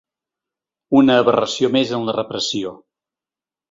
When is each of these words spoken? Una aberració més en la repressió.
Una 1.01 1.19
aberració 1.25 1.71
més 1.79 1.95
en 2.01 2.11
la 2.11 2.19
repressió. 2.19 2.77